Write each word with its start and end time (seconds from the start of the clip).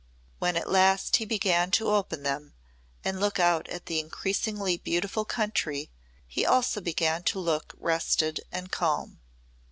When 0.39 0.57
at 0.57 0.67
last 0.67 1.17
he 1.17 1.25
began 1.25 1.69
to 1.77 1.91
open 1.91 2.23
them 2.23 2.55
and 3.05 3.19
look 3.19 3.37
out 3.39 3.67
at 3.69 3.85
the 3.85 3.99
increasingly 3.99 4.77
beautiful 4.77 5.25
country 5.25 5.91
he 6.27 6.43
also 6.43 6.81
began 6.81 7.21
to 7.25 7.37
look 7.39 7.75
rested 7.77 8.41
and 8.51 8.71
calm. 8.71 9.19